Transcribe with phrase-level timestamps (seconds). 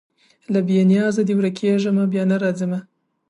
[0.53, 2.79] له بې نیازیه دي ورکېږمه بیا نه راځمه